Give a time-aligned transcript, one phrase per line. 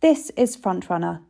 [0.00, 1.22] This is Frontrunner,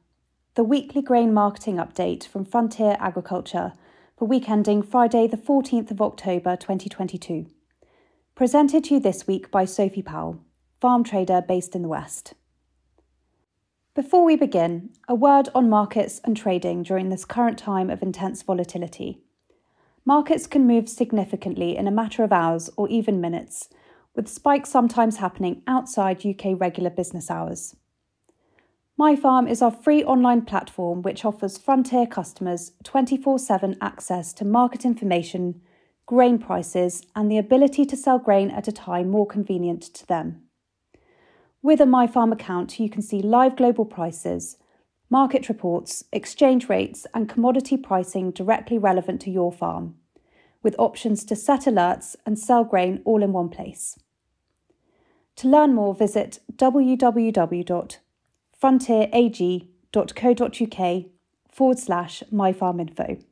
[0.54, 3.72] the weekly grain marketing update from Frontier Agriculture
[4.18, 7.46] for week ending Friday, the 14th of October 2022.
[8.34, 10.44] Presented to you this week by Sophie Powell,
[10.82, 12.34] farm trader based in the West.
[13.94, 18.42] Before we begin, a word on markets and trading during this current time of intense
[18.42, 19.22] volatility.
[20.04, 23.70] Markets can move significantly in a matter of hours or even minutes,
[24.14, 27.74] with spikes sometimes happening outside UK regular business hours.
[28.98, 34.84] MyFarm is our free online platform which offers Frontier customers 24 7 access to market
[34.84, 35.60] information,
[36.04, 40.42] grain prices, and the ability to sell grain at a time more convenient to them.
[41.62, 44.56] With a MyFarm account, you can see live global prices,
[45.08, 49.94] market reports, exchange rates, and commodity pricing directly relevant to your farm,
[50.64, 53.96] with options to set alerts and sell grain all in one place.
[55.36, 56.40] To learn more, visit
[58.62, 61.04] www.frontierag.co.uk
[61.50, 63.22] forward slash myfarminfo.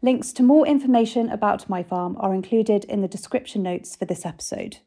[0.00, 4.78] Links to more information about MyFarm are included in the description notes for this episode.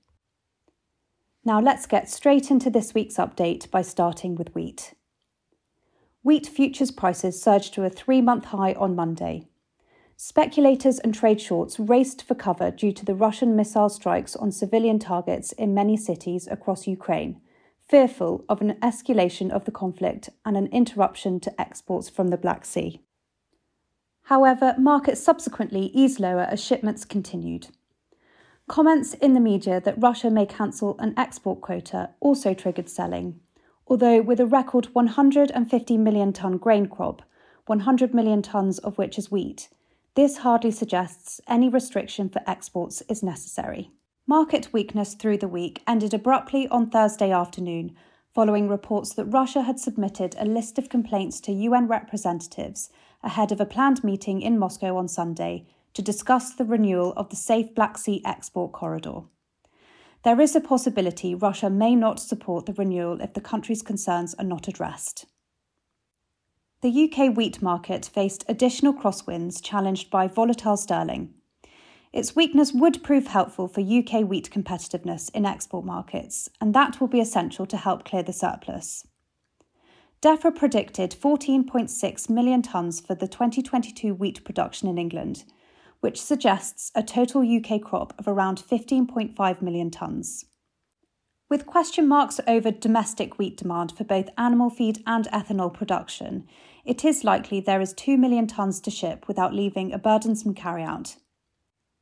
[1.46, 4.94] Now let's get straight into this week's update by starting with wheat.
[6.24, 9.48] Wheat futures prices surged to a three month high on Monday.
[10.18, 14.98] Speculators and trade shorts raced for cover due to the Russian missile strikes on civilian
[14.98, 17.42] targets in many cities across Ukraine,
[17.88, 22.66] fearful of an escalation of the conflict and an interruption to exports from the Black
[22.66, 23.02] Sea.
[24.24, 27.68] However, markets subsequently eased lower as shipments continued.
[28.68, 33.40] Comments in the media that Russia may cancel an export quota also triggered selling,
[33.88, 37.22] although with a record 150 million tonne grain crop,
[37.68, 39.70] 100 million tonnes of which is wheat,
[40.16, 43.92] this hardly suggests any restriction for exports is necessary.
[44.28, 47.96] Market weakness through the week ended abruptly on Thursday afternoon,
[48.34, 52.90] following reports that Russia had submitted a list of complaints to UN representatives
[53.22, 57.36] ahead of a planned meeting in Moscow on Sunday to discuss the renewal of the
[57.36, 59.22] safe Black Sea export corridor.
[60.24, 64.44] There is a possibility Russia may not support the renewal if the country's concerns are
[64.46, 65.28] not addressed.
[66.82, 71.36] The UK wheat market faced additional crosswinds challenged by volatile sterling.
[72.16, 77.10] Its weakness would prove helpful for UK wheat competitiveness in export markets, and that will
[77.10, 79.06] be essential to help clear the surplus.
[80.22, 85.44] DEFRA predicted 14.6 million tonnes for the 2022 wheat production in England,
[86.00, 90.46] which suggests a total UK crop of around 15.5 million tonnes.
[91.50, 96.48] With question marks over domestic wheat demand for both animal feed and ethanol production,
[96.86, 101.18] it is likely there is 2 million tonnes to ship without leaving a burdensome carryout.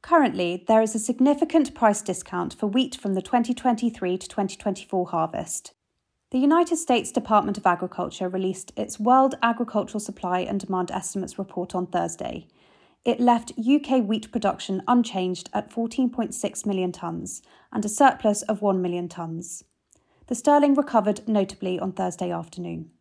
[0.04, 5.74] Currently, there is a significant price discount for wheat from the 2023 to 2024 harvest.
[6.30, 11.74] The United States Department of Agriculture released its World Agricultural Supply and Demand Estimates report
[11.74, 12.48] on Thursday,
[13.06, 18.82] it left UK wheat production unchanged at 14.6 million tonnes and a surplus of 1
[18.82, 19.64] million tonnes.
[20.28, 22.92] The sterling recovered notably on Thursday afternoon.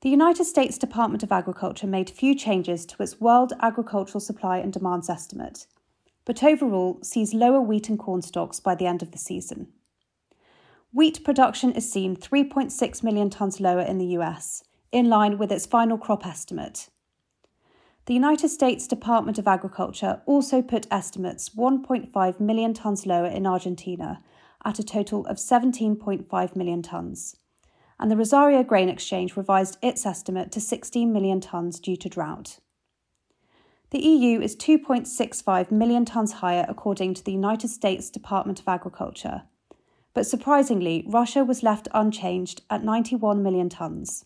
[0.00, 4.72] The United States Department of Agriculture made few changes to its World Agricultural Supply and
[4.72, 5.66] Demands estimate,
[6.24, 9.68] but overall sees lower wheat and corn stocks by the end of the season.
[10.92, 15.66] Wheat production is seen 3.6 million tonnes lower in the US, in line with its
[15.66, 16.88] final crop estimate,
[18.08, 24.24] the United States Department of Agriculture also put estimates 1.5 million tonnes lower in Argentina
[24.64, 27.36] at a total of 17.5 million tonnes.
[28.00, 32.60] And the Rosario Grain Exchange revised its estimate to 16 million tonnes due to drought.
[33.90, 39.42] The EU is 2.65 million tonnes higher according to the United States Department of Agriculture.
[40.12, 44.24] But surprisingly, Russia was left unchanged at 91 million tonnes.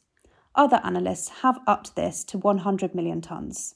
[0.55, 3.75] Other analysts have upped this to 100 million tonnes.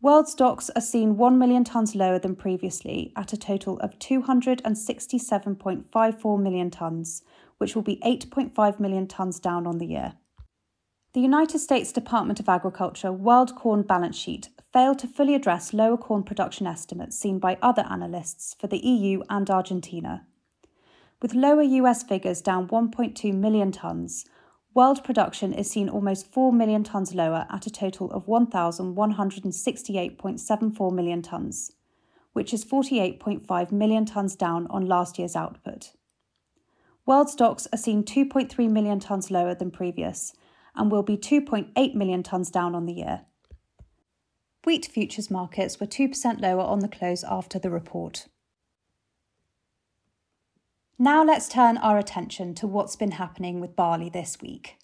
[0.00, 6.42] World stocks are seen 1 million tonnes lower than previously at a total of 267.54
[6.42, 7.22] million tonnes,
[7.58, 10.14] which will be 8.5 million tonnes down on the year.
[11.14, 15.96] The United States Department of Agriculture World Corn Balance Sheet failed to fully address lower
[15.96, 20.26] corn production estimates seen by other analysts for the EU and Argentina.
[21.22, 24.24] With lower US figures down 1.2 million tonnes,
[24.74, 31.22] world production is seen almost 4 million tonnes lower at a total of 1,168.74 million
[31.22, 31.70] tonnes,
[32.32, 35.92] which is 48.5 million tonnes down on last year's output.
[37.06, 40.32] World stocks are seen 2.3 million tonnes lower than previous
[40.74, 43.22] and will be 2.8 million tonnes down on the year.
[44.64, 48.28] Wheat futures markets were 2% lower on the close after the report.
[50.98, 54.78] Now let's turn our attention to what's been happening with barley this week.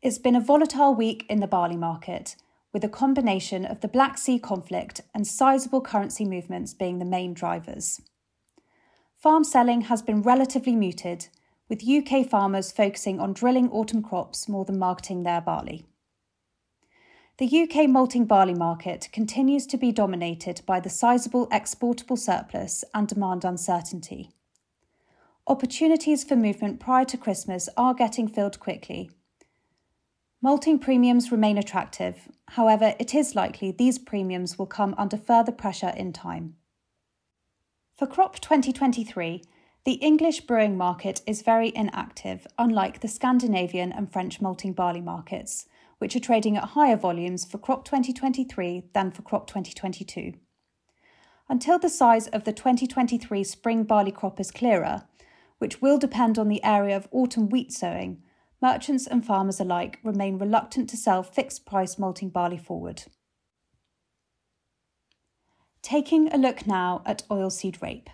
[0.00, 2.36] It's been a volatile week in the barley market,
[2.72, 7.34] with a combination of the Black Sea conflict and sizable currency movements being the main
[7.34, 8.00] drivers.
[9.22, 11.28] Farm selling has been relatively muted,
[11.68, 15.86] with UK farmers focusing on drilling autumn crops more than marketing their barley.
[17.38, 23.06] The UK malting barley market continues to be dominated by the sizable exportable surplus and
[23.06, 24.32] demand uncertainty.
[25.46, 29.08] Opportunities for movement prior to Christmas are getting filled quickly.
[30.42, 35.94] Malting premiums remain attractive, however, it is likely these premiums will come under further pressure
[35.96, 36.56] in time.
[38.02, 39.44] For crop 2023,
[39.84, 45.66] the English brewing market is very inactive, unlike the Scandinavian and French malting barley markets,
[45.98, 50.32] which are trading at higher volumes for crop 2023 than for crop 2022.
[51.48, 55.04] Until the size of the 2023 spring barley crop is clearer,
[55.58, 58.20] which will depend on the area of autumn wheat sowing,
[58.60, 63.04] merchants and farmers alike remain reluctant to sell fixed price malting barley forward.
[65.82, 68.08] Taking a look now at oilseed rape.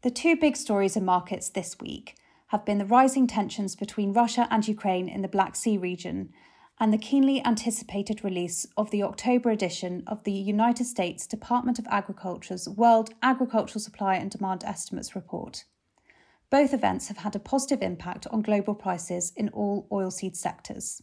[0.00, 2.16] The two big stories in markets this week
[2.48, 6.30] have been the rising tensions between Russia and Ukraine in the Black Sea region
[6.80, 11.86] and the keenly anticipated release of the October edition of the United States Department of
[11.90, 15.64] Agriculture's World Agricultural Supply and Demand Estimates report.
[16.48, 21.02] Both events have had a positive impact on global prices in all oilseed sectors.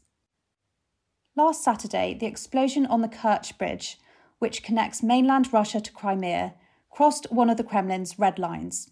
[1.35, 3.99] Last Saturday, the explosion on the Kerch Bridge,
[4.39, 6.53] which connects mainland Russia to Crimea,
[6.89, 8.91] crossed one of the Kremlin's red lines.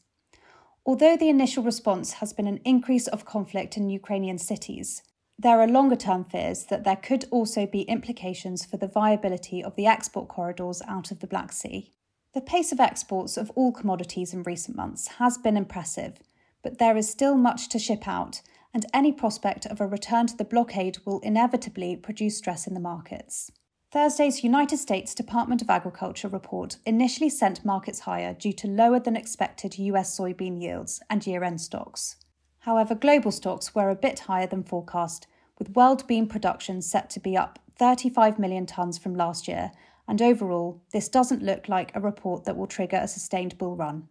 [0.86, 5.02] Although the initial response has been an increase of conflict in Ukrainian cities,
[5.38, 9.76] there are longer term fears that there could also be implications for the viability of
[9.76, 11.92] the export corridors out of the Black Sea.
[12.34, 16.20] The pace of exports of all commodities in recent months has been impressive,
[16.62, 18.42] but there is still much to ship out,
[18.74, 22.80] and any prospect of a return to the blockade will inevitably produce stress in the
[22.80, 23.52] markets.
[23.96, 29.16] Thursday's United States Department of Agriculture report initially sent markets higher due to lower than
[29.16, 32.18] expected US soybean yields and year end stocks.
[32.60, 35.28] However, global stocks were a bit higher than forecast,
[35.58, 39.72] with world bean production set to be up 35 million tonnes from last year,
[40.10, 44.10] and overall, this doesn't look like a report that will trigger a sustained bull run.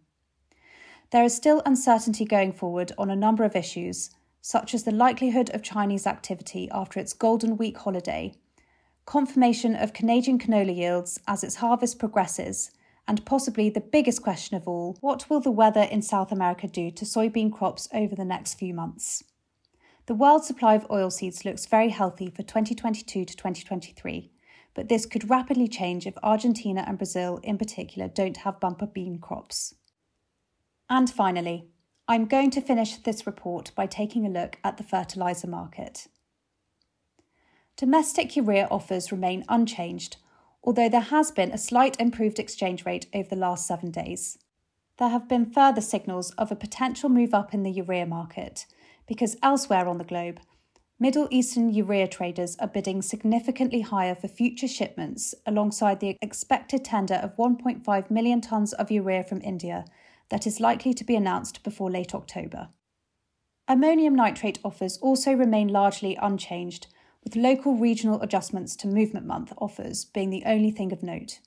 [1.11, 4.09] There is still uncertainty going forward on a number of issues,
[4.41, 8.33] such as the likelihood of Chinese activity after its Golden Week holiday,
[9.05, 12.71] confirmation of Canadian canola yields as its harvest progresses,
[13.07, 16.89] and possibly the biggest question of all what will the weather in South America do
[16.91, 19.23] to soybean crops over the next few months?
[20.07, 24.31] The world supply of oilseeds looks very healthy for 2022 to 2023,
[24.73, 29.19] but this could rapidly change if Argentina and Brazil, in particular, don't have bumper bean
[29.19, 29.75] crops.
[30.89, 31.69] And finally,
[32.07, 36.07] I'm going to finish this report by taking a look at the fertiliser market.
[37.77, 40.17] Domestic urea offers remain unchanged,
[40.63, 44.37] although there has been a slight improved exchange rate over the last seven days.
[44.97, 48.65] There have been further signals of a potential move up in the urea market
[49.05, 50.39] because elsewhere on the globe,
[50.97, 57.15] Middle Eastern urea traders are bidding significantly higher for future shipments alongside the expected tender
[57.15, 59.83] of 1.5 million tonnes of urea from India
[60.29, 62.69] that is likely to be announced before late October.
[63.67, 66.87] Ammonium nitrate offers also remain largely unchanged,
[67.25, 71.39] with local regional adjustments to movement month offers being the only thing of note.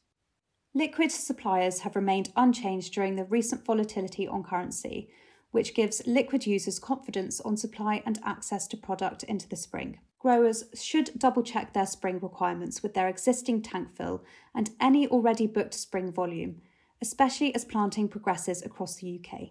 [0.74, 5.08] Liquid suppliers have remained unchanged during the recent volatility on currency,
[5.52, 9.98] which gives liquid users confidence on supply and access to product into the spring.
[10.18, 15.46] Growers should double check their spring requirements with their existing tank fill and any already
[15.46, 16.60] booked spring volume,
[17.00, 19.50] especially as planting progresses across the UK.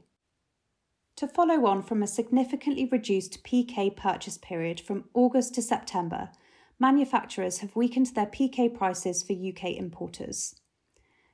[1.18, 6.30] To follow on from a significantly reduced PK purchase period from August to September,
[6.78, 10.54] manufacturers have weakened their PK prices for UK importers.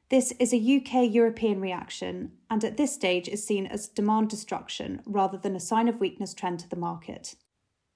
[0.08, 5.02] This is a UK European reaction and at this stage is seen as demand destruction
[5.06, 7.36] rather than a sign of weakness trend to the market.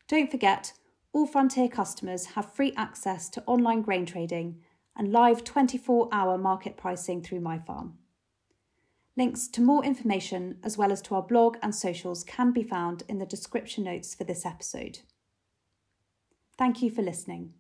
[0.09, 0.73] Don't forget,
[1.13, 4.63] all Frontier customers have free access to online grain trading
[4.97, 7.97] and live 24 hour market pricing through MyFarm.
[9.17, 13.05] Links to more information, as well as to our blog and socials, can be found
[13.09, 15.01] in the description notes for this episode.
[16.59, 17.55] Thank you for listening.